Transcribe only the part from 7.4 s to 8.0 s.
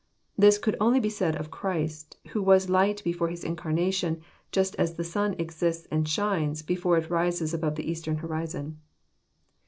above the